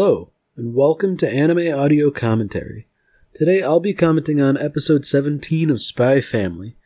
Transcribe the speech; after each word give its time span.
Hello, 0.00 0.30
and 0.54 0.76
welcome 0.76 1.16
to 1.16 1.28
Anime 1.28 1.76
Audio 1.76 2.12
Commentary. 2.12 2.86
Today 3.34 3.64
I'll 3.64 3.80
be 3.80 3.92
commenting 3.92 4.40
on 4.40 4.56
episode 4.56 5.04
17 5.04 5.70
of 5.70 5.80
Spy 5.80 6.20
Family. 6.20 6.76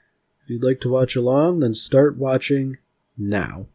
If 0.42 0.48
you'd 0.48 0.64
like 0.64 0.80
to 0.80 0.88
watch 0.88 1.14
along, 1.14 1.60
then 1.60 1.74
start 1.74 2.16
watching 2.16 2.78
now. 3.18 3.66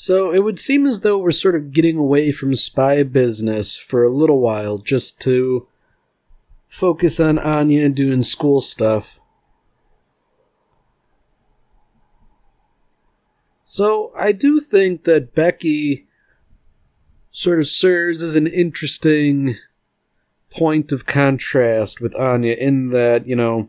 So 0.00 0.32
it 0.32 0.42
would 0.42 0.58
seem 0.58 0.86
as 0.86 1.00
though 1.00 1.18
we're 1.18 1.30
sort 1.30 1.54
of 1.54 1.72
getting 1.72 1.98
away 1.98 2.32
from 2.32 2.54
spy 2.54 3.02
business 3.02 3.76
for 3.76 4.02
a 4.02 4.08
little 4.08 4.40
while 4.40 4.78
just 4.78 5.20
to 5.20 5.68
focus 6.66 7.20
on 7.20 7.38
Anya 7.38 7.86
doing 7.90 8.22
school 8.22 8.62
stuff. 8.62 9.20
So 13.62 14.10
I 14.16 14.32
do 14.32 14.58
think 14.58 15.04
that 15.04 15.34
Becky 15.34 16.06
sort 17.30 17.58
of 17.58 17.66
serves 17.66 18.22
as 18.22 18.36
an 18.36 18.46
interesting 18.46 19.56
point 20.48 20.92
of 20.92 21.04
contrast 21.04 22.00
with 22.00 22.18
Anya 22.18 22.54
in 22.54 22.88
that, 22.88 23.26
you 23.26 23.36
know, 23.36 23.68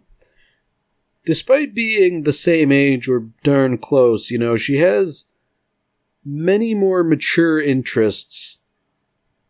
despite 1.26 1.76
being 1.76 2.24
the 2.24 2.32
same 2.32 2.72
age 2.72 3.10
or 3.10 3.28
darn 3.44 3.78
close, 3.78 4.32
you 4.32 4.38
know, 4.38 4.56
she 4.56 4.78
has 4.78 5.26
many 6.24 6.74
more 6.74 7.04
mature 7.04 7.62
interests 7.62 8.60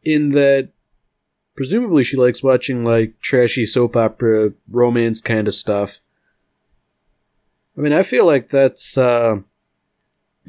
in 0.04 0.30
that 0.30 0.70
presumably 1.56 2.04
she 2.04 2.18
likes 2.18 2.42
watching 2.42 2.84
like 2.84 3.20
trashy 3.22 3.66
soap 3.66 3.96
opera 3.96 4.52
romance 4.70 5.22
kind 5.22 5.48
of 5.48 5.54
stuff. 5.54 6.00
I 7.78 7.82
mean, 7.82 7.94
I 7.94 8.04
feel 8.04 8.26
like 8.26 8.50
that's 8.50 8.98
uh, 8.98 9.38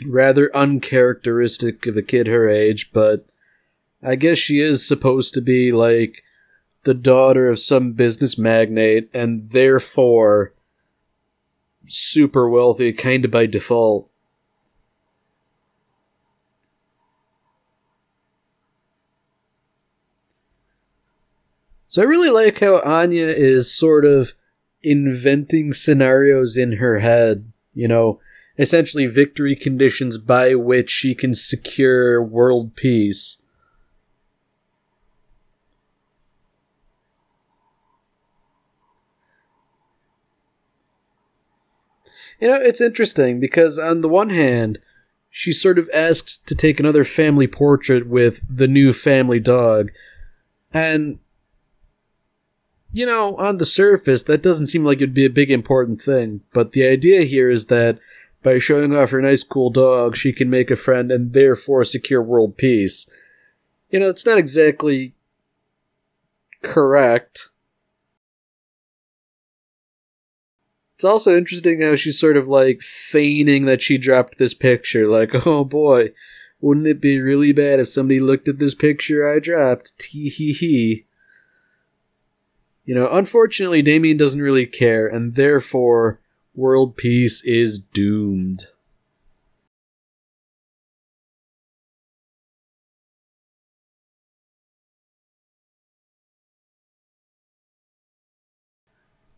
rather 0.07 0.55
uncharacteristic 0.57 1.87
of 1.87 1.97
a 1.97 2.03
kid 2.03 2.27
her 2.27 2.49
age, 2.49 2.93
but 2.93 3.21
I 4.03 4.17
guess 4.17 4.39
she 4.39 4.61
is 4.61 4.87
supposed 4.87 5.35
to 5.35 5.41
be 5.41 5.71
like 5.71 6.23
the 6.85 6.95
daughter 6.95 7.49
of 7.49 7.61
some 7.61 7.93
business 7.93 8.37
magnate 8.37 9.09
and 9.15 9.51
therefore 9.51 10.53
super 11.87 12.49
wealthy 12.49 12.93
kind 12.93 13.25
of 13.25 13.31
by 13.31 13.47
default. 13.47 14.11
So 21.93 22.01
I 22.01 22.07
really 22.07 22.31
like 22.31 22.61
how 22.61 22.81
Anya 22.81 23.27
is 23.27 23.71
sort 23.71 24.07
of 24.07 24.33
inventing 24.83 25.75
scenarios 25.75 26.57
in 26.57 26.77
her 26.77 27.01
head, 27.01 27.53
you 27.75 27.87
know, 27.87 28.19
essentially 28.59 29.05
victory 29.05 29.55
conditions 29.55 30.17
by 30.17 30.55
which 30.55 30.89
she 30.89 31.15
can 31.15 31.35
secure 31.35 32.23
world 32.23 32.77
peace. 32.77 33.37
You 42.41 42.49
know, 42.49 42.55
it's 42.55 42.81
interesting 42.81 43.39
because 43.39 43.79
on 43.79 44.01
the 44.01 44.09
one 44.09 44.31
hand, 44.31 44.79
she 45.29 45.53
sort 45.53 45.79
of 45.79 45.91
asks 45.93 46.39
to 46.39 46.55
take 46.55 46.81
another 46.81 47.05
family 47.05 47.47
portrait 47.47 48.09
with 48.09 48.41
the 48.49 48.67
new 48.67 48.95
family 48.95 49.41
dog. 49.41 49.91
And 50.73 51.19
you 52.93 53.07
know, 53.07 53.37
on 53.37 53.57
the 53.57 53.67
surface, 53.67 54.23
that 54.25 54.43
doesn't 54.43 54.67
seem 54.67 54.85
like 54.85 54.99
it'd 54.99 55.15
be 55.15 55.25
a 55.25 55.31
big 55.31 55.51
important 55.51 56.01
thing. 56.01 56.43
But 56.53 56.73
the 56.73 56.87
idea 56.87 57.23
here 57.23 57.51
is 57.51 57.67
that 57.67 57.99
by 58.43 58.59
showing 58.59 58.95
off 58.95 59.11
her 59.11 59.23
nice, 59.23 59.43
cool 59.43 59.71
dog, 59.71 60.17
she 60.17 60.33
can 60.33 60.51
make 60.51 60.71
a 60.71 60.77
friend 60.77 61.11
and 61.11 61.33
therefore 61.33 61.85
secure 61.85 62.23
world 62.23 62.57
peace. 62.57 63.09
You 63.89 64.01
know, 64.01 64.09
it's 64.09 64.27
not 64.27 64.39
exactly 64.39 65.15
correct. 66.63 67.49
It's 70.97 71.05
also 71.05 71.37
interesting 71.37 71.81
how 71.81 71.97
she's 71.97 72.19
sort 72.19 72.37
of 72.37 72.47
like 72.47 72.81
feigning 72.81 73.65
that 73.65 73.83
she 73.83 73.99
dropped 73.99 74.39
this 74.39 74.55
picture. 74.55 75.07
Like, 75.07 75.47
oh 75.47 75.65
boy, 75.65 76.11
wouldn't 76.61 76.87
it 76.87 77.01
be 77.01 77.19
really 77.19 77.53
bad 77.53 77.81
if 77.81 77.89
somebody 77.89 78.21
looked 78.21 78.49
at 78.49 78.59
this 78.59 78.75
picture 78.75 79.29
I 79.29 79.39
dropped? 79.39 79.99
Tee 79.99 80.29
hee 80.29 80.53
hee. 80.53 81.07
You 82.85 82.97
know, 82.97 83.09
unfortunately, 83.11 83.81
Damian 83.83 84.17
doesn't 84.17 84.43
really 84.43 84.67
care, 84.67 85.07
and 85.07 85.35
therefore, 85.35 86.21
world 86.55 86.97
peace 86.97 87.43
is 87.45 87.79
doomed. 87.79 88.67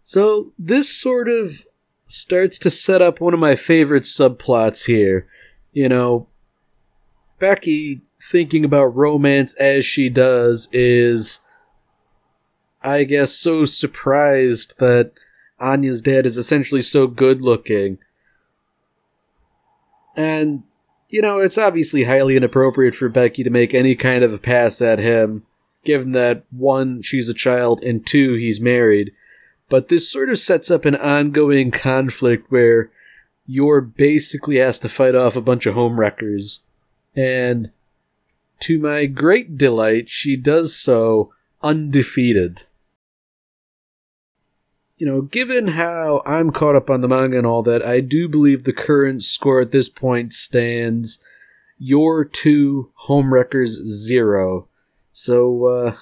So, 0.03 0.51
this 0.59 0.89
sort 0.89 1.29
of 1.29 1.67
starts 2.07 2.59
to 2.61 2.71
set 2.71 3.03
up 3.03 3.21
one 3.21 3.35
of 3.35 3.41
my 3.41 3.57
favorite 3.57 4.05
subplots 4.05 4.87
here. 4.87 5.27
You 5.73 5.89
know, 5.89 6.29
Becky 7.39 8.03
thinking 8.21 8.65
about 8.65 8.95
romance 8.95 9.55
as 9.57 9.85
she 9.85 10.09
does 10.09 10.69
is 10.73 11.41
I 12.85 13.05
guess, 13.05 13.33
so 13.33 13.65
surprised 13.65 14.79
that 14.79 15.13
Anya's 15.59 16.03
dad 16.03 16.27
is 16.27 16.37
essentially 16.37 16.83
so 16.83 17.07
good 17.07 17.41
looking. 17.41 17.99
And, 20.15 20.65
you 21.09 21.23
know, 21.23 21.39
it's 21.39 21.57
obviously 21.57 22.05
highly 22.05 22.37
inappropriate 22.37 22.95
for 22.95 23.09
Becky 23.09 23.43
to 23.43 23.51
make 23.51 23.73
any 23.73 23.95
kind 23.95 24.23
of 24.23 24.35
a 24.35 24.39
pass 24.39 24.83
at 24.83 24.99
him, 24.99 25.45
given 25.83 26.13
that, 26.13 26.45
one, 26.51 27.01
she's 27.01 27.31
a 27.31 27.35
child, 27.35 27.83
and 27.83 28.07
two, 28.07 28.35
he's 28.35 28.61
married. 28.61 29.13
But 29.71 29.89
this 29.89 30.13
sort 30.13 30.29
of 30.29 30.39
sets 30.39 30.71
up 30.71 30.85
an 30.85 30.95
ongoing 30.95 31.71
conflict 31.71 32.53
where 32.53 32.91
Yor 33.47 33.81
basically 33.81 34.57
has 34.57 34.79
to 34.81 34.91
fight 34.91 35.15
off 35.15 35.37
a 35.37 35.41
bunch 35.41 35.65
of 35.65 35.75
homewreckers. 35.75 36.61
And 37.17 37.71
to 38.61 38.79
my 38.79 39.07
great 39.07 39.57
delight, 39.57 40.11
she 40.11 40.37
does 40.37 40.77
so 40.77 41.33
undefeated. 41.63 42.63
You 44.97 45.07
know, 45.07 45.23
given 45.23 45.69
how 45.69 46.23
I'm 46.25 46.51
caught 46.51 46.77
up 46.77 46.89
on 46.89 47.01
the 47.01 47.09
manga 47.09 47.37
and 47.37 47.47
all 47.47 47.65
that, 47.65 47.85
I 47.85 47.99
do 48.01 48.29
believe 48.29 48.63
the 48.63 48.73
current 48.73 49.25
score 49.25 49.61
at 49.61 49.73
this 49.73 49.89
point 49.89 50.33
stands 50.33 51.23
Yor 51.79 52.25
two, 52.25 52.93
Homewreckers 53.09 53.71
zero. 53.71 54.69
So, 55.13 55.65
uh, 55.67 55.97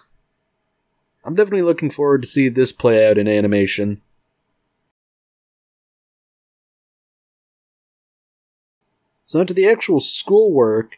I'm 1.24 1.34
definitely 1.34 1.62
looking 1.62 1.90
forward 1.90 2.22
to 2.22 2.28
see 2.28 2.48
this 2.50 2.72
play 2.72 3.08
out 3.08 3.16
in 3.16 3.26
animation. 3.26 4.02
So, 9.24 9.40
onto 9.40 9.54
the 9.54 9.68
actual 9.68 10.00
schoolwork, 10.00 10.96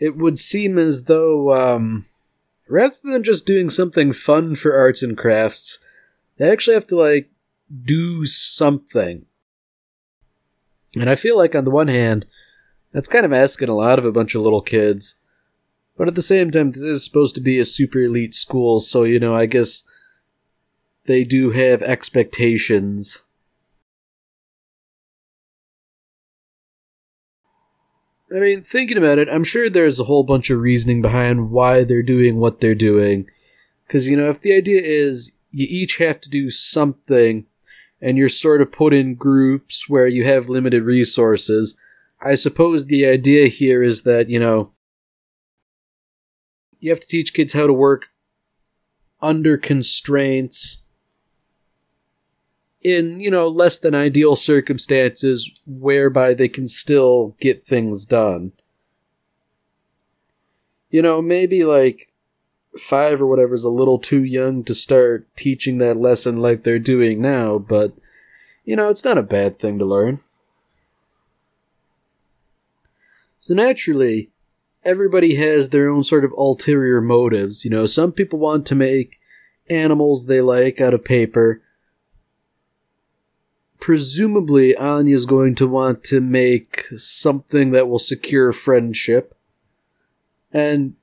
it 0.00 0.16
would 0.16 0.40
seem 0.40 0.78
as 0.78 1.04
though, 1.04 1.52
um, 1.52 2.06
rather 2.68 2.96
than 3.04 3.22
just 3.22 3.46
doing 3.46 3.70
something 3.70 4.12
fun 4.12 4.56
for 4.56 4.74
arts 4.74 5.02
and 5.02 5.16
crafts, 5.16 5.78
they 6.38 6.50
actually 6.50 6.74
have 6.74 6.88
to, 6.88 6.96
like, 6.96 7.30
do 7.84 8.24
something. 8.24 9.26
And 10.94 11.10
I 11.10 11.14
feel 11.14 11.36
like, 11.36 11.54
on 11.54 11.64
the 11.64 11.70
one 11.70 11.88
hand, 11.88 12.26
that's 12.92 13.08
kind 13.08 13.26
of 13.26 13.32
asking 13.32 13.68
a 13.68 13.74
lot 13.74 13.98
of 13.98 14.04
a 14.04 14.12
bunch 14.12 14.34
of 14.34 14.42
little 14.42 14.62
kids. 14.62 15.16
But 15.96 16.08
at 16.08 16.14
the 16.14 16.22
same 16.22 16.50
time, 16.50 16.70
this 16.70 16.82
is 16.82 17.04
supposed 17.04 17.34
to 17.34 17.40
be 17.40 17.58
a 17.58 17.64
super 17.64 18.00
elite 18.00 18.34
school, 18.34 18.80
so, 18.80 19.04
you 19.04 19.18
know, 19.18 19.34
I 19.34 19.46
guess 19.46 19.84
they 21.06 21.24
do 21.24 21.50
have 21.50 21.82
expectations. 21.82 23.22
I 28.34 28.40
mean, 28.40 28.62
thinking 28.62 28.98
about 28.98 29.18
it, 29.18 29.28
I'm 29.28 29.44
sure 29.44 29.70
there's 29.70 30.00
a 30.00 30.04
whole 30.04 30.24
bunch 30.24 30.50
of 30.50 30.58
reasoning 30.58 31.00
behind 31.00 31.50
why 31.50 31.84
they're 31.84 32.02
doing 32.02 32.38
what 32.38 32.60
they're 32.60 32.74
doing. 32.74 33.28
Because, 33.86 34.08
you 34.08 34.16
know, 34.16 34.28
if 34.28 34.40
the 34.40 34.52
idea 34.52 34.80
is 34.82 35.36
you 35.52 35.66
each 35.70 35.98
have 35.98 36.20
to 36.22 36.28
do 36.28 36.50
something 36.50 37.46
and 38.00 38.18
you're 38.18 38.28
sort 38.28 38.60
of 38.60 38.72
put 38.72 38.92
in 38.92 39.14
groups 39.14 39.88
where 39.88 40.06
you 40.06 40.24
have 40.24 40.48
limited 40.48 40.82
resources, 40.82 41.76
I 42.20 42.34
suppose 42.34 42.86
the 42.86 43.06
idea 43.06 43.48
here 43.48 43.82
is 43.82 44.02
that, 44.02 44.28
you 44.28 44.38
know, 44.38 44.72
you 46.80 46.90
have 46.90 47.00
to 47.00 47.08
teach 47.08 47.34
kids 47.34 47.52
how 47.52 47.66
to 47.66 47.72
work 47.72 48.08
under 49.20 49.56
constraints 49.56 50.82
in, 52.82 53.18
you 53.18 53.30
know, 53.30 53.48
less 53.48 53.78
than 53.78 53.94
ideal 53.94 54.36
circumstances 54.36 55.50
whereby 55.66 56.34
they 56.34 56.48
can 56.48 56.68
still 56.68 57.34
get 57.40 57.62
things 57.62 58.04
done. 58.04 58.52
You 60.90 61.02
know, 61.02 61.20
maybe 61.20 61.64
like 61.64 62.12
five 62.78 63.20
or 63.20 63.26
whatever 63.26 63.54
is 63.54 63.64
a 63.64 63.70
little 63.70 63.98
too 63.98 64.22
young 64.22 64.64
to 64.64 64.74
start 64.74 65.26
teaching 65.36 65.78
that 65.78 65.96
lesson 65.96 66.36
like 66.36 66.62
they're 66.62 66.78
doing 66.78 67.20
now, 67.20 67.58
but, 67.58 67.92
you 68.64 68.76
know, 68.76 68.88
it's 68.88 69.04
not 69.04 69.18
a 69.18 69.22
bad 69.22 69.54
thing 69.54 69.78
to 69.78 69.84
learn. 69.84 70.20
So 73.40 73.54
naturally, 73.54 74.30
everybody 74.84 75.36
has 75.36 75.68
their 75.68 75.88
own 75.88 76.04
sort 76.04 76.24
of 76.24 76.32
ulterior 76.36 77.00
motives. 77.00 77.64
You 77.64 77.70
know, 77.70 77.86
some 77.86 78.12
people 78.12 78.38
want 78.38 78.66
to 78.66 78.74
make 78.74 79.18
animals 79.70 80.26
they 80.26 80.40
like 80.40 80.80
out 80.80 80.94
of 80.94 81.04
paper. 81.04 81.62
Presumably, 83.78 84.76
Anya's 84.76 85.26
going 85.26 85.54
to 85.56 85.66
want 85.66 86.02
to 86.04 86.20
make 86.20 86.86
something 86.96 87.70
that 87.70 87.88
will 87.88 87.98
secure 87.98 88.50
friendship. 88.50 89.36
And, 90.52 90.94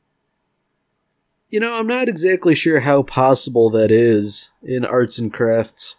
you 1.54 1.60
know, 1.60 1.76
I'm 1.76 1.86
not 1.86 2.10
exactly 2.10 2.56
sure 2.56 2.80
how 2.80 3.04
possible 3.04 3.70
that 3.70 3.92
is 3.92 4.50
in 4.64 4.84
arts 4.84 5.20
and 5.20 5.32
crafts. 5.32 5.98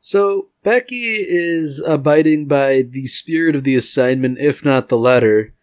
So 0.00 0.48
Becky 0.64 1.14
is 1.20 1.80
abiding 1.86 2.48
by 2.48 2.82
the 2.82 3.06
spirit 3.06 3.54
of 3.54 3.62
the 3.62 3.76
assignment, 3.76 4.38
if 4.38 4.64
not 4.64 4.88
the 4.88 4.98
letter. 4.98 5.54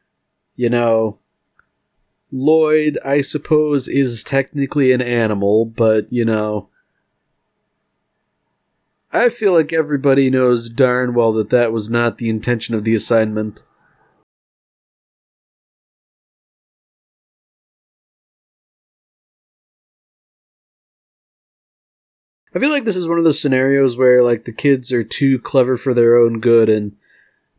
You 0.55 0.69
know, 0.69 1.19
Loid, 2.31 2.97
I 3.05 3.19
suppose, 3.19 3.89
is 3.89 4.23
technically 4.23 4.93
an 4.93 5.01
animal, 5.01 5.65
but, 5.65 6.07
you 6.09 6.23
know, 6.23 6.69
I 9.13 9.27
feel 9.27 9.51
like 9.51 9.73
everybody 9.73 10.29
knows 10.29 10.69
darn 10.69 11.13
well 11.13 11.33
that 11.33 11.49
that 11.49 11.73
was 11.73 11.89
not 11.89 12.17
the 12.17 12.29
intention 12.29 12.73
of 12.75 12.85
the 12.85 12.95
assignment. 12.95 13.61
I 22.55 22.59
feel 22.59 22.69
like 22.69 22.85
this 22.85 22.95
is 22.95 23.07
one 23.07 23.17
of 23.17 23.23
those 23.23 23.41
scenarios 23.41 23.97
where 23.97 24.21
like 24.21 24.45
the 24.45 24.53
kids 24.53 24.91
are 24.93 25.03
too 25.03 25.39
clever 25.39 25.75
for 25.75 25.93
their 25.93 26.17
own 26.17 26.39
good 26.39 26.69
and 26.69 26.95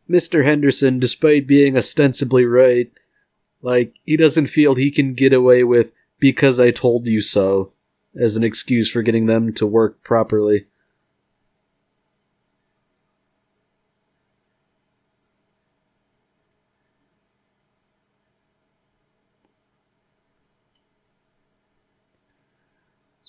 Mr. 0.09 0.43
Henderson, 0.43 0.99
despite 0.99 1.47
being 1.47 1.77
ostensibly 1.77 2.45
right, 2.45 2.91
like 3.61 3.93
he 4.03 4.17
doesn't 4.17 4.47
feel 4.47 4.75
he 4.75 4.91
can 4.91 5.13
get 5.13 5.33
away 5.33 5.63
with 5.63 5.91
because 6.19 6.59
I 6.59 6.71
told 6.71 7.07
you 7.07 7.21
so 7.21 7.73
as 8.19 8.35
an 8.35 8.43
excuse 8.43 8.91
for 8.91 9.01
getting 9.01 9.27
them 9.27 9.53
to 9.53 9.65
work 9.65 10.03
properly. 10.03 10.65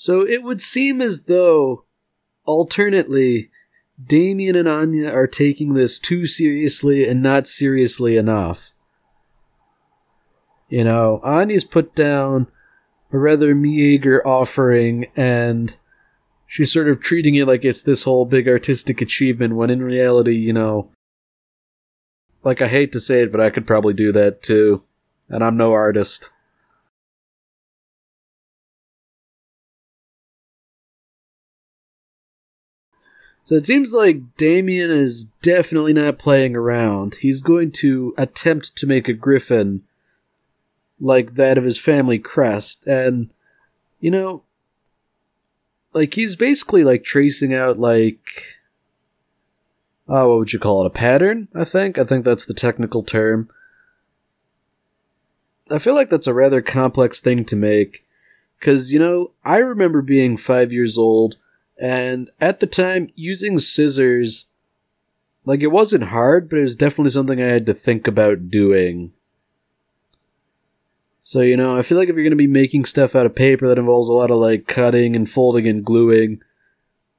So 0.04 0.20
it 0.20 0.42
would 0.42 0.60
seem 0.60 1.00
as 1.00 1.24
though, 1.24 1.86
alternately, 2.44 3.50
Damian 3.98 4.54
and 4.54 4.68
Anya 4.68 5.10
are 5.10 5.26
taking 5.26 5.72
this 5.72 5.98
too 5.98 6.26
seriously 6.26 7.08
and 7.08 7.22
not 7.22 7.48
seriously 7.48 8.18
enough. 8.18 8.72
You 10.68 10.84
know, 10.84 11.20
Anya's 11.24 11.64
put 11.64 11.94
down 11.94 12.48
a 13.14 13.18
rather 13.18 13.54
meager 13.54 14.20
offering 14.28 15.06
and 15.16 15.74
she's 16.46 16.70
sort 16.70 16.90
of 16.90 17.00
treating 17.00 17.34
it 17.36 17.48
like 17.48 17.64
it's 17.64 17.82
this 17.82 18.02
whole 18.02 18.26
big 18.26 18.46
artistic 18.46 19.00
achievement 19.00 19.56
when 19.56 19.70
in 19.70 19.82
reality, 19.82 20.36
you 20.36 20.52
know, 20.52 20.90
like 22.42 22.60
I 22.60 22.68
hate 22.68 22.92
to 22.92 23.00
say 23.00 23.22
it, 23.22 23.32
but 23.32 23.40
I 23.40 23.48
could 23.48 23.66
probably 23.66 23.94
do 23.94 24.12
that 24.12 24.42
too. 24.42 24.82
And 25.30 25.42
I'm 25.42 25.56
no 25.56 25.72
artist. 25.72 26.28
So 33.44 33.54
it 33.54 33.66
seems 33.66 33.94
like 33.94 34.36
Damian 34.36 34.90
is 34.90 35.26
definitely 35.42 35.92
not 35.92 36.18
playing 36.18 36.56
around. 36.56 37.16
He's 37.20 37.40
going 37.40 37.72
to 37.72 38.14
attempt 38.16 38.74
to 38.76 38.86
make 38.86 39.06
a 39.06 39.12
griffin 39.12 39.82
like 40.98 41.34
that 41.34 41.58
of 41.58 41.64
his 41.64 41.78
family 41.78 42.18
crest. 42.18 42.86
And, 42.86 43.32
you 44.00 44.10
know, 44.10 44.44
like 45.94 46.14
he's 46.14 46.36
basically 46.36 46.84
like 46.84 47.04
tracing 47.04 47.54
out 47.54 47.78
like 47.78 48.58
oh 50.08 50.28
what 50.28 50.38
would 50.38 50.52
you 50.52 50.58
call 50.58 50.82
it 50.82 50.86
a 50.86 50.90
pattern 50.90 51.48
i 51.54 51.64
think 51.64 51.96
i 51.96 52.04
think 52.04 52.24
that's 52.24 52.44
the 52.44 52.52
technical 52.52 53.02
term 53.02 53.48
i 55.70 55.78
feel 55.78 55.94
like 55.94 56.10
that's 56.10 56.26
a 56.26 56.34
rather 56.34 56.60
complex 56.60 57.20
thing 57.20 57.44
to 57.44 57.56
make 57.56 58.04
because 58.58 58.92
you 58.92 58.98
know 58.98 59.30
i 59.44 59.56
remember 59.56 60.02
being 60.02 60.36
five 60.36 60.72
years 60.72 60.98
old 60.98 61.36
and 61.80 62.30
at 62.40 62.60
the 62.60 62.66
time, 62.66 63.10
using 63.14 63.58
scissors, 63.58 64.46
like 65.44 65.60
it 65.60 65.72
wasn't 65.72 66.04
hard, 66.04 66.48
but 66.48 66.58
it 66.58 66.62
was 66.62 66.76
definitely 66.76 67.10
something 67.10 67.40
I 67.40 67.46
had 67.46 67.66
to 67.66 67.74
think 67.74 68.06
about 68.06 68.48
doing. 68.48 69.12
So, 71.22 71.40
you 71.40 71.56
know, 71.56 71.76
I 71.76 71.82
feel 71.82 71.96
like 71.96 72.08
if 72.08 72.14
you're 72.14 72.24
going 72.24 72.32
to 72.32 72.36
be 72.36 72.46
making 72.46 72.84
stuff 72.84 73.16
out 73.16 73.26
of 73.26 73.34
paper 73.34 73.66
that 73.66 73.78
involves 73.78 74.10
a 74.10 74.12
lot 74.12 74.30
of 74.30 74.36
like 74.36 74.66
cutting 74.66 75.16
and 75.16 75.28
folding 75.28 75.66
and 75.66 75.84
gluing, 75.84 76.40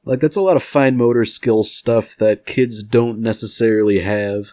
like 0.03 0.19
that's 0.19 0.35
a 0.35 0.41
lot 0.41 0.55
of 0.55 0.63
fine 0.63 0.95
motor 0.95 1.25
skill 1.25 1.63
stuff 1.63 2.15
that 2.17 2.45
kids 2.45 2.83
don't 2.83 3.19
necessarily 3.19 4.01
have. 4.01 4.51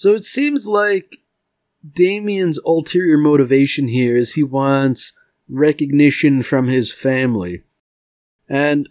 So 0.00 0.14
it 0.14 0.24
seems 0.24 0.66
like 0.66 1.18
Damian's 1.86 2.58
ulterior 2.64 3.18
motivation 3.18 3.86
here 3.88 4.16
is 4.16 4.32
he 4.32 4.42
wants 4.42 5.12
recognition 5.46 6.42
from 6.42 6.68
his 6.68 6.90
family. 6.90 7.64
And, 8.48 8.88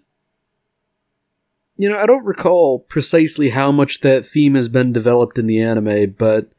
you 1.78 1.90
know, 1.90 1.98
I 1.98 2.06
don't 2.06 2.26
recall 2.26 2.82
precisely 2.82 3.50
how 3.50 3.72
much 3.72 4.02
that 4.02 4.24
theme 4.24 4.54
has 4.54 4.70
been 4.70 4.94
developed 4.94 5.40
in 5.40 5.48
the 5.48 5.60
anime, 5.60 6.12
but, 6.12 6.54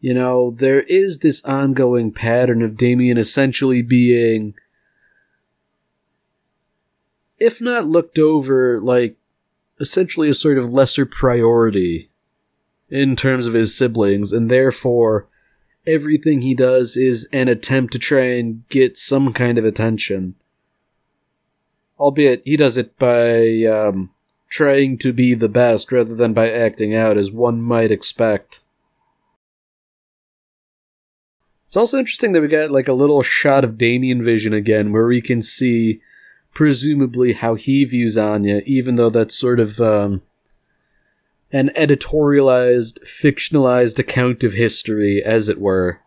you 0.00 0.12
know, 0.12 0.50
there 0.50 0.82
is 0.82 1.20
this 1.20 1.42
ongoing 1.46 2.12
pattern 2.12 2.60
of 2.60 2.76
Damian 2.76 3.16
essentially 3.16 3.80
being, 3.80 4.52
if 7.38 7.58
not 7.58 7.86
looked 7.86 8.18
over, 8.18 8.78
like, 8.82 9.16
essentially 9.80 10.28
a 10.28 10.34
sort 10.34 10.58
of 10.58 10.70
lesser 10.70 11.06
priority 11.06 12.10
in 12.92 13.16
terms 13.16 13.46
of 13.46 13.54
his 13.54 13.74
siblings, 13.74 14.34
and 14.34 14.50
therefore 14.50 15.26
everything 15.86 16.42
he 16.42 16.54
does 16.54 16.94
is 16.94 17.26
an 17.32 17.48
attempt 17.48 17.90
to 17.94 17.98
try 17.98 18.26
and 18.34 18.68
get 18.68 18.98
some 18.98 19.32
kind 19.32 19.56
of 19.56 19.64
attention. 19.64 20.34
Albeit 21.98 22.42
he 22.44 22.54
does 22.54 22.76
it 22.76 22.98
by 22.98 23.64
um, 23.64 24.10
trying 24.50 24.98
to 24.98 25.12
be 25.12 25.32
the 25.32 25.48
best 25.48 25.90
rather 25.90 26.14
than 26.14 26.34
by 26.34 26.50
acting 26.50 26.94
out, 26.94 27.16
as 27.16 27.32
one 27.32 27.62
might 27.62 27.90
expect. 27.90 28.60
It's 31.68 31.76
also 31.78 31.98
interesting 31.98 32.32
that 32.32 32.42
we 32.42 32.48
got 32.48 32.70
like 32.70 32.88
a 32.88 32.92
little 32.92 33.22
shot 33.22 33.64
of 33.64 33.78
Damian 33.78 34.22
Vision 34.22 34.52
again, 34.52 34.92
where 34.92 35.06
we 35.06 35.22
can 35.22 35.40
see 35.40 36.02
presumably 36.52 37.32
how 37.32 37.54
he 37.54 37.86
views 37.86 38.18
Anya, 38.18 38.60
even 38.66 38.96
though 38.96 39.08
that's 39.08 39.34
sort 39.34 39.58
of 39.58 39.80
um, 39.80 40.20
an 41.52 41.68
editorialized, 41.76 43.00
fictionalized 43.04 43.98
account 43.98 44.42
of 44.42 44.54
history, 44.54 45.22
as 45.22 45.48
it 45.50 45.60
were. 45.60 46.00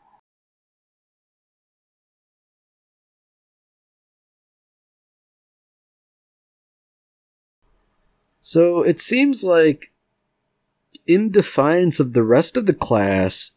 So 8.40 8.84
it 8.84 9.00
seems 9.00 9.44
like, 9.44 9.92
in 11.08 11.30
defiance 11.30 12.00
of 12.00 12.14
the 12.14 12.24
rest 12.24 12.58
of 12.58 12.66
the 12.66 12.74
class, 12.74 13.52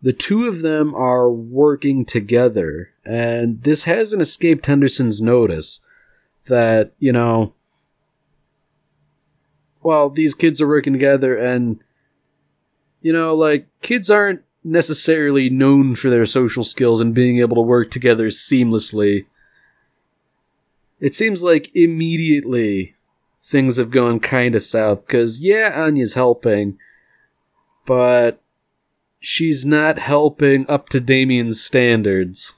the 0.00 0.12
two 0.12 0.46
of 0.46 0.62
them 0.62 0.94
are 0.94 1.28
working 1.30 2.04
together, 2.04 2.90
and 3.04 3.62
this 3.62 3.84
hasn't 3.84 4.22
escaped 4.22 4.66
Henderson's 4.66 5.20
notice 5.20 5.80
that, 6.46 6.92
you 6.98 7.10
know, 7.12 7.54
well, 9.82 10.10
these 10.10 10.34
kids 10.34 10.60
are 10.60 10.68
working 10.68 10.92
together, 10.92 11.36
and, 11.36 11.80
you 13.00 13.12
know, 13.12 13.34
like, 13.34 13.66
kids 13.80 14.10
aren't 14.10 14.42
necessarily 14.64 15.48
known 15.48 15.94
for 15.94 16.10
their 16.10 16.26
social 16.26 16.64
skills 16.64 17.00
and 17.00 17.14
being 17.14 17.38
able 17.38 17.56
to 17.56 17.62
work 17.62 17.90
together 17.90 18.26
seamlessly. 18.28 19.26
It 21.00 21.14
seems 21.14 21.42
like 21.42 21.74
immediately 21.74 22.96
things 23.40 23.76
have 23.76 23.90
gone 23.90 24.20
kind 24.20 24.54
of 24.54 24.62
south, 24.62 25.06
because, 25.06 25.40
yeah, 25.40 25.72
Anya's 25.74 26.14
helping, 26.14 26.76
but 27.86 28.42
she's 29.20 29.64
not 29.64 29.98
helping 29.98 30.68
up 30.68 30.88
to 30.90 31.00
Damian's 31.00 31.62
standards. 31.62 32.56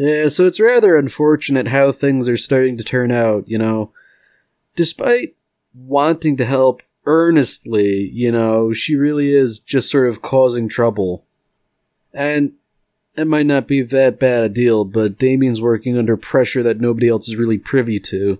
Yeah, 0.00 0.28
so 0.28 0.46
it's 0.46 0.60
rather 0.60 0.96
unfortunate 0.96 1.66
how 1.66 1.90
things 1.90 2.28
are 2.28 2.36
starting 2.36 2.76
to 2.76 2.84
turn 2.84 3.10
out, 3.10 3.48
you 3.48 3.58
know. 3.58 3.90
Despite 4.76 5.34
wanting 5.74 6.36
to 6.36 6.44
help 6.44 6.84
earnestly, 7.04 8.08
you 8.12 8.30
know, 8.30 8.72
she 8.72 8.94
really 8.94 9.32
is 9.32 9.58
just 9.58 9.90
sort 9.90 10.08
of 10.08 10.22
causing 10.22 10.68
trouble. 10.68 11.24
And 12.14 12.52
it 13.16 13.26
might 13.26 13.46
not 13.46 13.66
be 13.66 13.82
that 13.82 14.20
bad 14.20 14.44
a 14.44 14.48
deal, 14.48 14.84
but 14.84 15.18
Damian's 15.18 15.60
working 15.60 15.98
under 15.98 16.16
pressure 16.16 16.62
that 16.62 16.80
nobody 16.80 17.08
else 17.08 17.28
is 17.28 17.34
really 17.34 17.58
privy 17.58 17.98
to. 17.98 18.38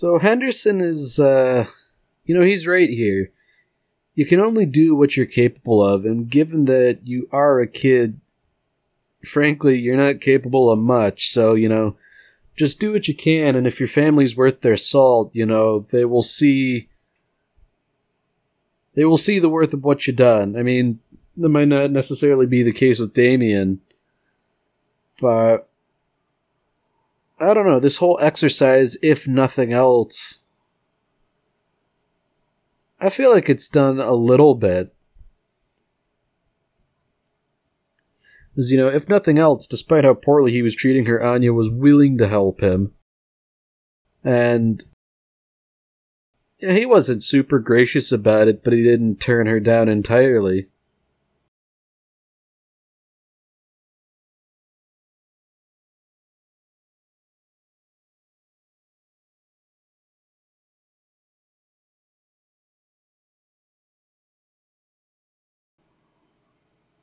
So 0.00 0.18
Henderson 0.18 0.80
is, 0.80 1.20
uh, 1.20 1.66
you 2.24 2.34
know, 2.34 2.42
he's 2.42 2.66
right 2.66 2.88
here 2.88 3.30
you 4.20 4.26
can 4.26 4.38
only 4.38 4.66
do 4.66 4.94
what 4.94 5.16
you're 5.16 5.24
capable 5.24 5.82
of, 5.82 6.04
and 6.04 6.28
given 6.28 6.66
that 6.66 7.00
you 7.04 7.26
are 7.32 7.58
a 7.58 7.66
kid, 7.66 8.20
frankly, 9.24 9.78
you're 9.78 9.96
not 9.96 10.20
capable 10.20 10.70
of 10.70 10.78
much, 10.78 11.30
so, 11.30 11.54
you 11.54 11.70
know, 11.70 11.96
just 12.54 12.78
do 12.78 12.92
what 12.92 13.08
you 13.08 13.14
can, 13.14 13.56
and 13.56 13.66
if 13.66 13.80
your 13.80 13.88
family's 13.88 14.36
worth 14.36 14.60
their 14.60 14.76
salt, 14.76 15.30
you 15.34 15.46
know, 15.46 15.80
they 15.90 16.04
will 16.04 16.22
see. 16.22 16.90
They 18.94 19.06
will 19.06 19.16
see 19.16 19.38
the 19.38 19.48
worth 19.48 19.72
of 19.72 19.84
what 19.84 20.06
you've 20.06 20.16
done. 20.16 20.54
I 20.54 20.62
mean, 20.62 20.98
that 21.38 21.48
might 21.48 21.68
not 21.68 21.90
necessarily 21.90 22.44
be 22.44 22.62
the 22.62 22.72
case 22.72 22.98
with 22.98 23.14
Damian, 23.14 23.80
but 25.18 25.69
I 27.40 27.54
don't 27.54 27.66
know. 27.66 27.80
This 27.80 27.96
whole 27.96 28.18
exercise, 28.20 28.98
if 29.02 29.26
nothing 29.26 29.72
else, 29.72 30.40
I 33.00 33.08
feel 33.08 33.32
like 33.32 33.48
it's 33.48 33.68
done 33.68 33.98
a 33.98 34.12
little 34.12 34.54
bit. 34.54 34.94
As 38.58 38.70
you 38.70 38.76
know, 38.76 38.88
if 38.88 39.08
nothing 39.08 39.38
else, 39.38 39.66
despite 39.66 40.04
how 40.04 40.12
poorly 40.12 40.52
he 40.52 40.60
was 40.60 40.74
treating 40.74 41.06
her, 41.06 41.22
Anya 41.22 41.54
was 41.54 41.70
willing 41.70 42.18
to 42.18 42.28
help 42.28 42.60
him. 42.60 42.92
And 44.22 44.84
yeah, 46.58 46.72
he 46.72 46.84
wasn't 46.84 47.22
super 47.22 47.58
gracious 47.58 48.12
about 48.12 48.48
it, 48.48 48.62
but 48.62 48.74
he 48.74 48.82
didn't 48.82 49.20
turn 49.20 49.46
her 49.46 49.60
down 49.60 49.88
entirely. 49.88 50.68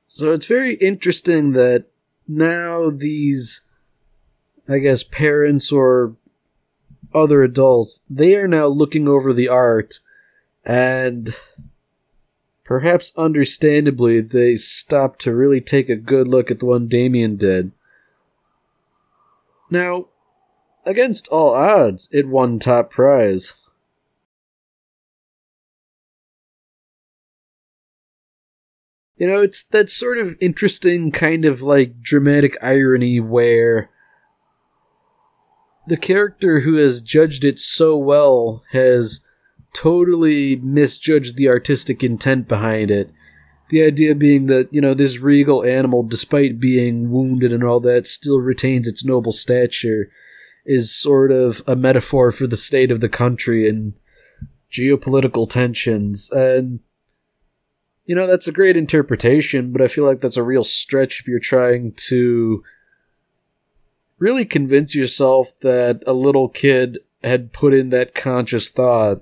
So 0.07 0.31
it's 0.31 0.45
very 0.45 0.75
interesting 0.75 1.51
that 1.51 1.85
now 2.29 2.89
these, 2.89 3.61
I 4.67 4.77
guess, 4.77 5.03
parents 5.03 5.69
or 5.69 6.15
other 7.13 7.43
adults, 7.43 8.01
they 8.09 8.35
are 8.37 8.47
now 8.47 8.67
looking 8.67 9.09
over 9.09 9.33
the 9.33 9.49
art 9.49 9.99
and 10.65 11.29
perhaps 12.63 13.11
understandably 13.17 14.21
they 14.21 14.55
stopped 14.55 15.19
to 15.21 15.35
really 15.35 15.59
take 15.59 15.89
a 15.89 15.95
good 15.95 16.27
look 16.27 16.49
at 16.49 16.59
the 16.59 16.65
one 16.65 16.87
Damian 16.87 17.35
did. 17.35 17.73
Now, 19.69 20.07
against 20.85 21.27
all 21.27 21.53
odds, 21.53 22.07
it 22.13 22.29
won 22.29 22.59
top 22.59 22.89
prize. 22.89 23.66
You 29.17 29.27
know, 29.27 29.41
it's 29.41 29.63
that 29.63 29.89
sort 29.89 30.19
of 30.19 30.36
interesting 30.39 31.12
kind 31.12 31.43
of 31.43 31.62
like 31.62 32.01
dramatic 32.01 32.55
irony 32.62 33.19
where 33.19 33.89
the 35.88 35.97
character 35.97 36.59
who 36.59 36.75
has 36.75 37.01
judged 37.01 37.43
it 37.43 37.59
so 37.59 37.97
well 37.97 38.63
has 38.71 39.21
totally 39.74 40.57
misjudged 40.57 41.36
the 41.36 41.47
artistic 41.47 42.03
intent 42.03 42.47
behind 42.47 42.91
it. 42.91 43.12
The 43.69 43.83
idea 43.83 44.15
being 44.15 44.45
that, 44.45 44.74
you 44.74 44.81
know, 44.81 44.93
this 44.93 45.19
regal 45.19 45.63
animal, 45.63 46.03
despite 46.03 46.59
being 46.59 47.12
wounded 47.12 47.51
and 47.51 47.63
all 47.63 47.79
that, 47.81 48.07
still 48.07 48.39
retains 48.39 48.88
its 48.88 49.03
noble 49.03 49.31
stature, 49.31 50.09
is 50.65 50.93
sort 50.93 51.31
of 51.31 51.62
a 51.67 51.75
metaphor 51.75 52.31
for 52.31 52.47
the 52.47 52.57
state 52.57 52.91
of 52.91 53.00
the 53.00 53.09
country 53.09 53.67
and 53.67 53.93
geopolitical 54.71 55.50
tensions. 55.50 56.29
And 56.31 56.81
you 58.07 58.15
know, 58.15 58.25
that's 58.25 58.47
a 58.47 58.53
great 58.53 58.77
interpretation, 58.77 59.71
but 59.71 59.81
I 59.81 59.87
feel 59.87 60.05
like 60.05 60.21
that's 60.21 60.37
a 60.37 60.43
real 60.43 60.63
stretch 60.63 61.19
if 61.19 61.27
you're 61.27 61.39
trying 61.39 61.91
to 62.07 62.63
really 64.17 64.45
convince 64.45 64.95
yourself 64.95 65.51
that 65.61 66.01
a 66.07 66.13
little 66.13 66.47
kid 66.47 66.99
had 67.23 67.51
put 67.51 67.73
in 67.73 67.89
that 67.89 68.15
conscious 68.15 68.69
thought 68.69 69.21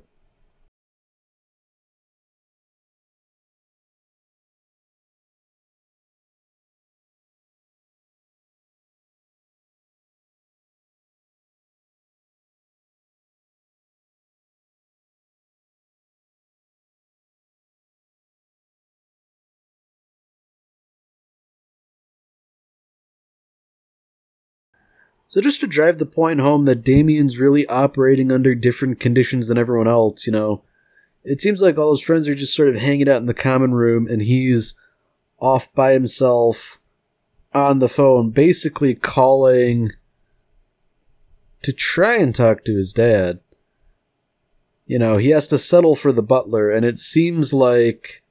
So 25.28 25.42
just 25.42 25.60
to 25.62 25.68
drive 25.68 25.98
the 25.98 26.06
point 26.06 26.40
home 26.40 26.66
that 26.66 26.84
Damian's 26.84 27.40
really 27.40 27.68
operating 27.68 28.32
under 28.32 28.56
different 28.56 29.00
conditions 29.00 29.48
than 29.48 29.58
everyone 29.58 29.88
else, 29.88 30.26
you 30.26 30.32
know, 30.32 30.64
it 31.24 31.42
seems 31.42 31.62
like 31.62 31.78
all 31.78 31.92
his 31.92 32.02
friends 32.02 32.30
are 32.30 32.36
just 32.36 32.56
sort 32.56 32.70
of 32.70 32.76
hanging 32.76 33.10
out 33.10 33.18
in 33.18 33.26
the 33.26 33.34
common 33.34 33.74
room 33.74 34.08
and 34.08 34.22
he's 34.22 34.80
off 35.40 35.74
by 35.74 35.92
himself 35.94 36.80
on 37.54 37.80
the 37.80 37.88
phone, 37.88 38.30
basically 38.30 38.94
calling 38.94 39.92
to 41.64 41.74
try 41.74 42.18
and 42.18 42.36
talk 42.36 42.64
to 42.64 42.76
his 42.76 42.94
dad. 42.94 43.40
You 44.86 45.00
know, 45.00 45.18
he 45.18 45.30
has 45.32 45.48
to 45.48 45.58
settle 45.58 45.96
for 45.96 46.12
the 46.12 46.22
butler, 46.22 46.70
and 46.70 46.86
it 46.86 47.00
seems 47.00 47.54
like. 47.54 48.22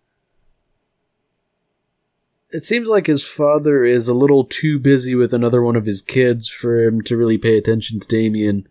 It 2.54 2.62
seems 2.62 2.88
like 2.88 3.08
his 3.08 3.26
father 3.26 3.82
is 3.82 4.06
a 4.06 4.14
little 4.14 4.44
too 4.44 4.78
busy 4.78 5.16
with 5.16 5.34
another 5.34 5.60
one 5.60 5.74
of 5.74 5.86
his 5.86 6.00
kids 6.00 6.48
for 6.48 6.84
him 6.84 7.02
to 7.02 7.16
really 7.16 7.36
pay 7.36 7.58
attention 7.58 7.98
to 7.98 8.06
Damian, 8.06 8.68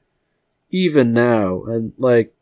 even 0.69 1.11
now. 1.11 1.63
And, 1.65 1.91
like, 1.97 2.33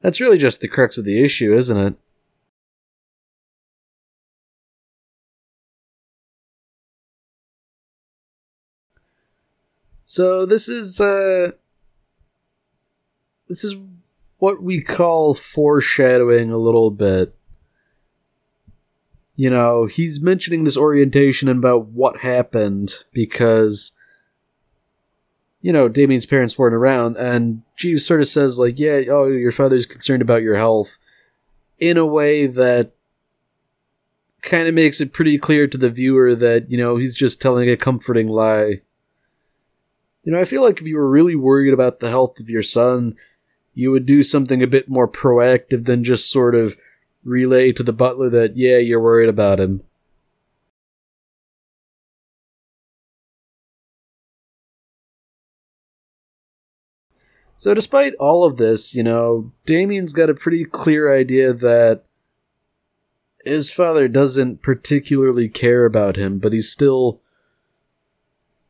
that's 0.00 0.20
really 0.20 0.36
just 0.36 0.60
the 0.60 0.66
crux 0.66 0.98
of 0.98 1.04
the 1.04 1.22
issue, 1.22 1.56
isn't 1.56 1.78
it? 1.78 1.94
So 10.04 10.44
this 10.46 10.68
is 10.68 11.00
uh 11.00 11.52
this 13.48 13.62
is 13.62 13.76
what 14.38 14.60
we 14.60 14.82
call 14.82 15.34
foreshadowing 15.34 16.50
a 16.50 16.58
little 16.58 16.90
bit. 16.90 17.36
You 19.36 19.50
know, 19.50 19.86
he's 19.86 20.20
mentioning 20.20 20.64
this 20.64 20.76
orientation 20.76 21.48
about 21.48 21.86
what 21.86 22.18
happened 22.18 22.94
because 23.12 23.92
you 25.64 25.72
know, 25.72 25.88
Damian's 25.88 26.26
parents 26.26 26.58
weren't 26.58 26.74
around 26.74 27.16
and 27.16 27.62
Jeeves 27.74 28.04
sort 28.04 28.20
of 28.20 28.28
says 28.28 28.58
like, 28.58 28.78
"Yeah, 28.78 29.00
oh, 29.08 29.28
your 29.28 29.50
father's 29.50 29.86
concerned 29.86 30.20
about 30.20 30.42
your 30.42 30.56
health." 30.56 30.98
In 31.78 31.96
a 31.96 32.04
way 32.04 32.46
that 32.46 32.92
kind 34.42 34.68
of 34.68 34.74
makes 34.74 35.00
it 35.00 35.14
pretty 35.14 35.38
clear 35.38 35.66
to 35.66 35.78
the 35.78 35.88
viewer 35.88 36.34
that, 36.34 36.70
you 36.70 36.76
know, 36.76 36.96
he's 36.96 37.14
just 37.14 37.40
telling 37.40 37.70
a 37.70 37.78
comforting 37.78 38.28
lie. 38.28 38.82
You 40.22 40.32
know, 40.32 40.38
I 40.38 40.44
feel 40.44 40.62
like 40.62 40.80
if 40.80 40.86
you 40.86 40.96
were 40.96 41.08
really 41.08 41.34
worried 41.34 41.72
about 41.72 42.00
the 42.00 42.10
health 42.10 42.38
of 42.40 42.50
your 42.50 42.62
son, 42.62 43.16
you 43.72 43.90
would 43.90 44.04
do 44.04 44.22
something 44.22 44.62
a 44.62 44.66
bit 44.66 44.88
more 44.88 45.08
proactive 45.08 45.86
than 45.86 46.04
just 46.04 46.30
sort 46.30 46.54
of 46.54 46.76
relay 47.24 47.72
to 47.72 47.82
the 47.82 47.92
butler 47.92 48.28
that, 48.30 48.56
yeah, 48.56 48.78
you're 48.78 49.00
worried 49.00 49.28
about 49.28 49.58
him. 49.58 49.82
So, 57.56 57.72
despite 57.72 58.14
all 58.16 58.44
of 58.44 58.56
this, 58.56 58.94
you 58.94 59.02
know, 59.02 59.52
Damian's 59.64 60.12
got 60.12 60.28
a 60.28 60.34
pretty 60.34 60.64
clear 60.64 61.14
idea 61.14 61.52
that 61.52 62.04
his 63.44 63.70
father 63.70 64.08
doesn't 64.08 64.62
particularly 64.62 65.48
care 65.48 65.84
about 65.84 66.16
him, 66.16 66.38
but 66.38 66.52
he's 66.52 66.70
still 66.70 67.20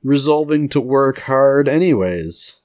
resolving 0.03 0.69
to 0.69 0.81
work 0.81 1.21
hard 1.23 1.67
anyways. 1.69 2.61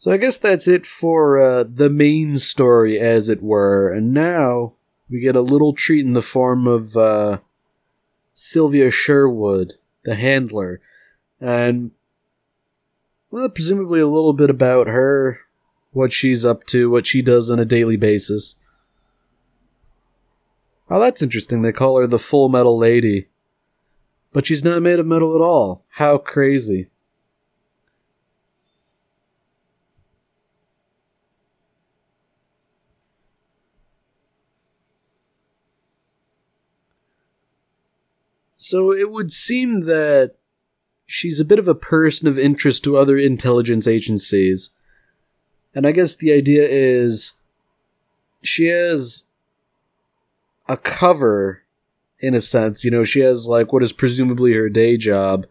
So 0.00 0.10
I 0.10 0.16
guess 0.16 0.38
that's 0.38 0.66
it 0.66 0.86
for 0.86 1.38
uh, 1.38 1.62
the 1.62 1.90
main 1.90 2.38
story, 2.38 2.98
as 2.98 3.28
it 3.28 3.42
were. 3.42 3.92
And 3.92 4.14
now 4.14 4.72
we 5.10 5.20
get 5.20 5.36
a 5.36 5.42
little 5.42 5.74
treat 5.74 6.06
in 6.06 6.14
the 6.14 6.22
form 6.22 6.66
of 6.66 6.96
uh, 6.96 7.40
Sylvia 8.32 8.90
Sherwood, 8.90 9.74
the 10.06 10.14
handler, 10.14 10.80
and 11.38 11.90
well, 13.30 13.50
presumably 13.50 14.00
a 14.00 14.06
little 14.06 14.32
bit 14.32 14.48
about 14.48 14.86
her, 14.86 15.40
what 15.92 16.14
she's 16.14 16.46
up 16.46 16.64
to, 16.68 16.88
what 16.88 17.06
she 17.06 17.20
does 17.20 17.50
on 17.50 17.58
a 17.58 17.66
daily 17.66 17.98
basis. 17.98 18.54
Oh, 20.88 20.98
that's 20.98 21.20
interesting. 21.20 21.60
They 21.60 21.72
call 21.72 21.98
her 21.98 22.06
the 22.06 22.18
Full 22.18 22.48
Metal 22.48 22.78
Lady. 22.78 23.28
But 24.32 24.46
she's 24.46 24.64
not 24.64 24.80
made 24.80 24.98
of 24.98 25.06
metal 25.06 25.34
at 25.34 25.42
all. 25.42 25.84
How 25.90 26.16
crazy. 26.16 26.88
So 38.62 38.92
it 38.92 39.10
would 39.10 39.32
seem 39.32 39.80
that 39.80 40.34
she's 41.06 41.40
a 41.40 41.46
bit 41.46 41.58
of 41.58 41.66
a 41.66 41.74
person 41.74 42.28
of 42.28 42.38
interest 42.38 42.84
to 42.84 42.98
other 42.98 43.16
intelligence 43.16 43.88
agencies. 43.88 44.68
And 45.74 45.86
I 45.86 45.92
guess 45.92 46.14
the 46.14 46.30
idea 46.30 46.66
is 46.68 47.32
she 48.42 48.66
has 48.66 49.24
a 50.68 50.76
cover 50.76 51.62
in 52.18 52.34
a 52.34 52.40
sense, 52.42 52.84
you 52.84 52.90
know, 52.90 53.02
she 53.02 53.20
has 53.20 53.46
like 53.46 53.72
what 53.72 53.82
is 53.82 53.94
presumably 53.94 54.52
her 54.52 54.68
day 54.68 54.98
job 54.98 55.46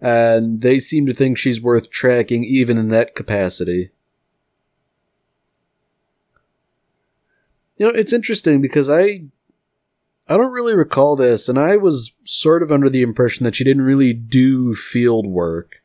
and 0.00 0.60
they 0.60 0.80
seem 0.80 1.06
to 1.06 1.14
think 1.14 1.38
she's 1.38 1.62
worth 1.62 1.88
tracking 1.88 2.42
even 2.42 2.78
in 2.78 2.88
that 2.88 3.14
capacity. 3.14 3.90
You 7.76 7.86
know, 7.86 7.92
it's 7.92 8.12
interesting 8.12 8.60
because 8.60 8.90
I 8.90 9.26
I 10.28 10.36
don't 10.36 10.52
really 10.52 10.74
recall 10.74 11.16
this, 11.16 11.48
and 11.48 11.58
I 11.58 11.76
was 11.76 12.14
sort 12.24 12.62
of 12.62 12.72
under 12.72 12.88
the 12.88 13.02
impression 13.02 13.44
that 13.44 13.54
she 13.54 13.64
didn't 13.64 13.82
really 13.82 14.14
do 14.14 14.74
field 14.74 15.26
work. 15.26 15.82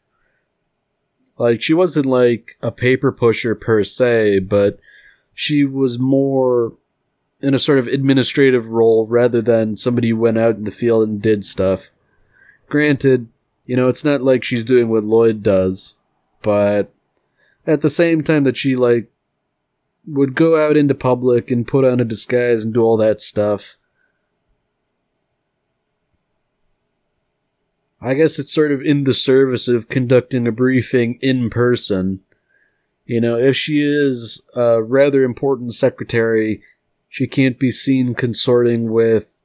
Like, 1.37 1.61
she 1.61 1.73
wasn't 1.73 2.05
like 2.05 2.57
a 2.61 2.71
paper 2.71 3.11
pusher 3.11 3.53
per 3.53 3.83
se, 3.83 4.39
but 4.39 4.79
she 5.33 5.65
was 5.65 5.99
more 5.99 6.73
in 7.41 7.53
a 7.53 7.59
sort 7.59 7.79
of 7.79 7.87
administrative 7.87 8.67
role 8.67 9.07
rather 9.07 9.41
than 9.41 9.77
somebody 9.77 10.09
who 10.09 10.17
went 10.17 10.37
out 10.37 10.55
in 10.55 10.63
the 10.63 10.71
field 10.71 11.07
and 11.07 11.21
did 11.21 11.43
stuff. 11.43 11.91
Granted, 12.67 13.27
you 13.65 13.75
know, 13.75 13.87
it's 13.87 14.05
not 14.05 14.21
like 14.21 14.43
she's 14.43 14.65
doing 14.65 14.89
what 14.89 15.03
Loid 15.03 15.43
does, 15.43 15.95
but 16.41 16.93
at 17.67 17.81
the 17.81 17.89
same 17.89 18.23
time 18.23 18.43
that 18.45 18.57
she, 18.57 18.75
like, 18.75 19.09
would 20.05 20.33
go 20.33 20.65
out 20.65 20.77
into 20.77 20.95
public 20.95 21.51
and 21.51 21.67
put 21.67 21.85
on 21.85 21.99
a 21.99 22.05
disguise 22.05 22.63
and 22.63 22.73
do 22.73 22.81
all 22.81 22.97
that 22.97 23.21
stuff 23.21 23.77
I 28.01 28.13
guess 28.13 28.39
it's 28.39 28.53
sort 28.53 28.71
of 28.71 28.81
in 28.81 29.03
the 29.03 29.13
service 29.13 29.67
of 29.67 29.89
conducting 29.89 30.47
a 30.47 30.51
briefing 30.51 31.19
in 31.21 31.49
person. 31.49 32.21
You 33.05 33.19
know, 33.19 33.37
if 33.37 33.55
she 33.55 33.81
is 33.81 34.41
a 34.55 34.81
rather 34.81 35.23
important 35.23 35.73
secretary, 35.73 36.61
she 37.09 37.27
can't 37.27 37.59
be 37.59 37.71
seen 37.71 38.13
consorting 38.13 38.91
with 38.91 39.39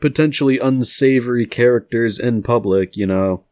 potentially 0.00 0.58
unsavory 0.58 1.46
characters 1.46 2.18
in 2.18 2.42
public, 2.42 2.96
you 2.96 3.06
know. 3.06 3.44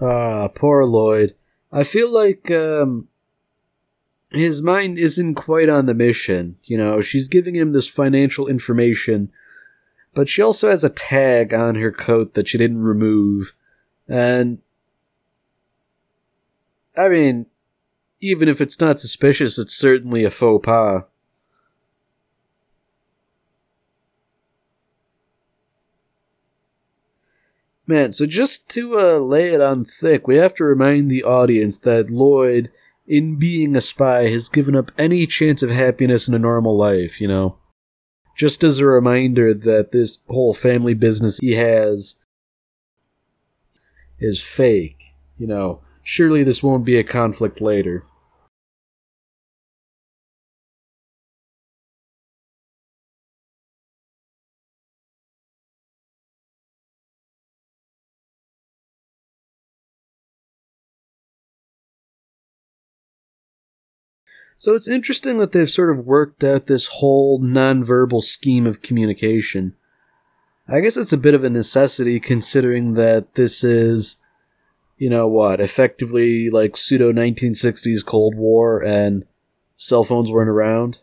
Ah, 0.00 0.48
poor 0.48 0.84
Loid. 0.84 1.34
I 1.72 1.84
feel 1.84 2.10
like 2.10 2.50
um, 2.50 3.08
his 4.30 4.62
mind 4.62 4.98
isn't 4.98 5.34
quite 5.34 5.68
on 5.68 5.86
the 5.86 5.94
mission. 5.94 6.56
You 6.64 6.78
know, 6.78 7.00
she's 7.00 7.28
giving 7.28 7.56
him 7.56 7.72
this 7.72 7.88
financial 7.88 8.46
information, 8.46 9.30
but 10.14 10.28
she 10.28 10.42
also 10.42 10.70
has 10.70 10.84
a 10.84 10.90
tag 10.90 11.52
on 11.52 11.74
her 11.76 11.92
coat 11.92 12.34
that 12.34 12.48
she 12.48 12.58
didn't 12.58 12.82
remove. 12.82 13.54
And 14.08 14.60
I 16.96 17.08
mean, 17.08 17.46
even 18.20 18.48
if 18.48 18.60
it's 18.60 18.80
not 18.80 19.00
suspicious, 19.00 19.58
it's 19.58 19.74
certainly 19.74 20.24
a 20.24 20.30
faux 20.30 20.64
pas. 20.64 21.04
Man, 27.88 28.12
so 28.12 28.26
just 28.26 28.68
to 28.72 28.98
uh, 28.98 29.16
lay 29.16 29.54
it 29.54 29.62
on 29.62 29.82
thick, 29.82 30.28
we 30.28 30.36
have 30.36 30.54
to 30.56 30.64
remind 30.64 31.10
the 31.10 31.24
audience 31.24 31.78
that 31.78 32.10
Loid, 32.10 32.68
in 33.06 33.36
being 33.38 33.74
a 33.74 33.80
spy, 33.80 34.28
has 34.28 34.50
given 34.50 34.76
up 34.76 34.92
any 34.98 35.26
chance 35.26 35.62
of 35.62 35.70
happiness 35.70 36.28
in 36.28 36.34
a 36.34 36.38
normal 36.38 36.76
life, 36.76 37.18
you 37.18 37.26
know? 37.26 37.56
Just 38.36 38.62
as 38.62 38.78
a 38.78 38.84
reminder 38.84 39.54
that 39.54 39.92
this 39.92 40.18
whole 40.28 40.52
family 40.52 40.92
business 40.92 41.38
he 41.38 41.54
has 41.54 42.16
is 44.18 44.42
fake, 44.42 45.14
you 45.38 45.46
know? 45.46 45.80
Surely 46.02 46.42
this 46.42 46.62
won't 46.62 46.84
be 46.84 46.98
a 46.98 47.02
conflict 47.02 47.58
later. 47.58 48.04
So 64.58 64.74
it's 64.74 64.88
interesting 64.88 65.38
that 65.38 65.52
they've 65.52 65.70
sort 65.70 65.90
of 65.90 66.04
worked 66.04 66.42
out 66.42 66.66
this 66.66 66.86
whole 66.86 67.40
nonverbal 67.40 68.22
scheme 68.22 68.66
of 68.66 68.82
communication. 68.82 69.74
I 70.68 70.80
guess 70.80 70.96
it's 70.96 71.12
a 71.12 71.18
bit 71.18 71.34
of 71.34 71.44
a 71.44 71.50
necessity 71.50 72.18
considering 72.18 72.94
that 72.94 73.36
this 73.36 73.62
is, 73.62 74.16
you 74.96 75.08
know, 75.08 75.28
what, 75.28 75.60
effectively 75.60 76.50
like 76.50 76.76
pseudo 76.76 77.12
1960s 77.12 78.04
Cold 78.04 78.34
War 78.34 78.82
and 78.82 79.24
cell 79.76 80.02
phones 80.02 80.30
weren't 80.30 80.50
around. 80.50 80.98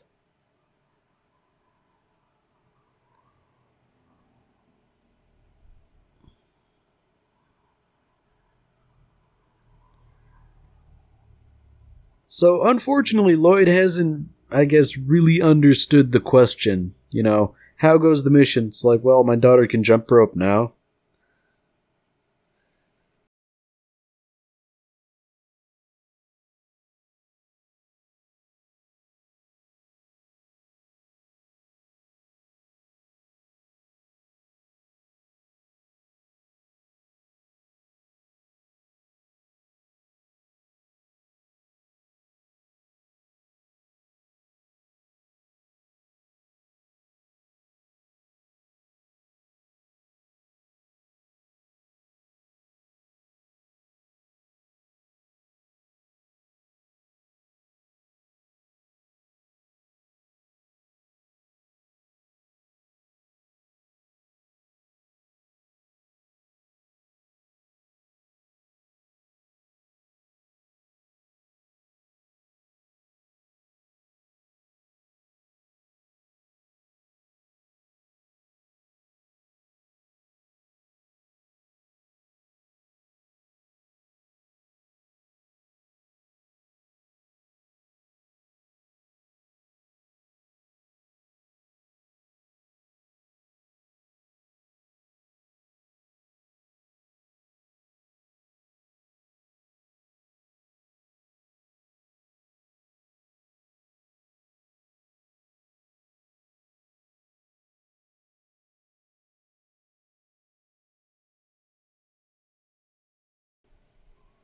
So 12.36 12.68
unfortunately, 12.68 13.38
Loid 13.38 13.70
hasn't, 13.70 14.28
I 14.52 14.66
guess, 14.66 14.98
really 14.98 15.42
understood 15.42 16.12
the 16.12 16.20
question. 16.20 16.94
You 17.10 17.24
know, 17.24 17.56
how 17.78 17.98
goes 17.98 18.26
the 18.26 18.30
mission? 18.30 18.66
It's 18.66 18.84
like, 18.84 19.00
well, 19.02 19.24
my 19.24 19.38
daughter 19.38 19.66
can 19.68 19.84
jump 19.84 20.12
rope 20.12 20.36
now. 20.36 20.74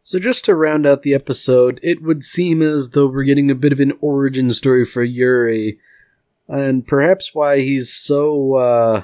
So, 0.03 0.17
just 0.17 0.45
to 0.45 0.55
round 0.55 0.85
out 0.87 1.03
the 1.03 1.13
episode, 1.13 1.79
it 1.83 2.01
would 2.01 2.23
seem 2.23 2.61
as 2.61 2.89
though 2.89 3.07
we're 3.07 3.23
getting 3.23 3.51
a 3.51 3.55
bit 3.55 3.71
of 3.71 3.79
an 3.79 3.93
origin 4.01 4.49
story 4.49 4.83
for 4.83 5.03
Yuri, 5.03 5.79
and 6.47 6.87
perhaps 6.87 7.35
why 7.35 7.59
he's 7.59 7.93
so, 7.93 8.55
uh. 8.55 9.03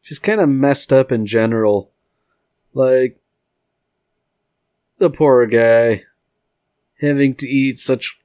She's 0.00 0.20
kind 0.20 0.40
of 0.40 0.48
messed 0.48 0.92
up 0.92 1.10
in 1.10 1.26
general. 1.26 1.90
Like, 2.72 3.18
the 4.98 5.10
poor 5.10 5.44
guy 5.46 6.04
having 7.00 7.34
to 7.34 7.48
eat 7.48 7.78
such 7.78 8.20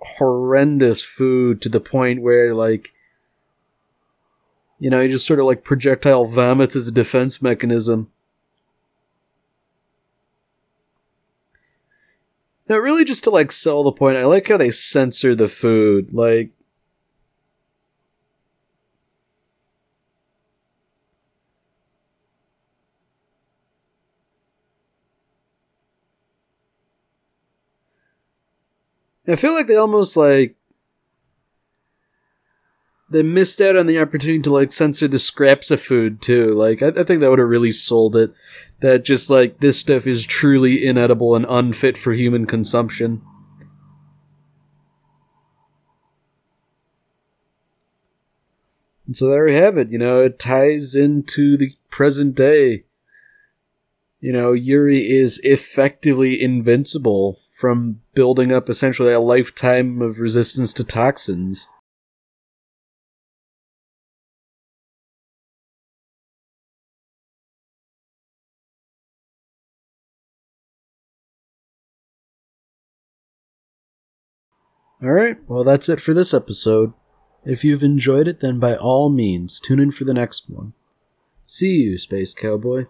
horrendous 0.00 1.02
food 1.02 1.60
to 1.62 1.68
the 1.68 1.80
point 1.80 2.22
where, 2.22 2.54
like, 2.54 2.94
you 4.78 4.90
know, 4.90 5.02
he 5.02 5.08
just 5.08 5.26
sort 5.26 5.40
of 5.40 5.46
like 5.46 5.64
projectile 5.64 6.24
vomits 6.24 6.76
as 6.76 6.86
a 6.86 6.92
defense 6.92 7.42
mechanism. 7.42 8.12
Now, 12.68 12.76
really, 12.76 13.04
just 13.04 13.24
to 13.24 13.30
like 13.30 13.50
sell 13.50 13.82
the 13.82 13.92
point, 13.92 14.18
I 14.18 14.26
like 14.26 14.48
how 14.48 14.58
they 14.58 14.70
censor 14.70 15.34
the 15.34 15.48
food. 15.48 16.12
Like, 16.12 16.50
I 29.26 29.36
feel 29.36 29.52
like 29.52 29.66
they 29.66 29.76
almost 29.76 30.16
like 30.16 30.57
they 33.10 33.22
missed 33.22 33.60
out 33.60 33.76
on 33.76 33.86
the 33.86 33.98
opportunity 33.98 34.42
to 34.42 34.52
like 34.52 34.72
censor 34.72 35.08
the 35.08 35.18
scraps 35.18 35.70
of 35.70 35.80
food 35.80 36.20
too. 36.20 36.48
Like 36.48 36.82
I, 36.82 36.88
I 36.88 37.04
think 37.04 37.20
that 37.20 37.30
would 37.30 37.38
have 37.38 37.48
really 37.48 37.72
sold 37.72 38.16
it. 38.16 38.32
That 38.80 39.04
just 39.04 39.28
like 39.30 39.58
this 39.60 39.78
stuff 39.78 40.06
is 40.06 40.26
truly 40.26 40.86
inedible 40.86 41.34
and 41.34 41.46
unfit 41.48 41.98
for 41.98 42.12
human 42.12 42.46
consumption. 42.46 43.22
And 49.06 49.16
so 49.16 49.28
there 49.28 49.44
we 49.44 49.54
have 49.54 49.78
it. 49.78 49.90
You 49.90 49.98
know, 49.98 50.20
it 50.20 50.38
ties 50.38 50.94
into 50.94 51.56
the 51.56 51.72
present 51.90 52.34
day. 52.34 52.84
You 54.20 54.32
know, 54.32 54.52
Yuri 54.52 55.10
is 55.10 55.40
effectively 55.42 56.40
invincible 56.40 57.40
from 57.50 58.00
building 58.14 58.52
up 58.52 58.68
essentially 58.68 59.12
a 59.12 59.20
lifetime 59.20 60.02
of 60.02 60.20
resistance 60.20 60.72
to 60.74 60.84
toxins. 60.84 61.68
Alright, 75.02 75.38
well, 75.46 75.62
that's 75.62 75.88
it 75.88 76.00
for 76.00 76.12
this 76.12 76.34
episode. 76.34 76.92
If 77.44 77.62
you've 77.62 77.84
enjoyed 77.84 78.26
it, 78.26 78.40
then 78.40 78.58
by 78.58 78.76
all 78.76 79.10
means, 79.10 79.60
tune 79.60 79.78
in 79.78 79.92
for 79.92 80.04
the 80.04 80.14
next 80.14 80.50
one. 80.50 80.72
See 81.46 81.76
you, 81.82 81.98
Space 81.98 82.34
Cowboy. 82.34 82.86